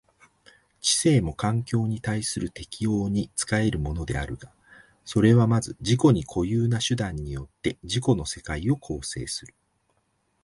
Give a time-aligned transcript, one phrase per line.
[0.81, 4.51] 知性も環境に対する適応に仕えるものであるが、
[5.05, 9.53] それはまず自己に固有な手段によって自己の世界を構成する。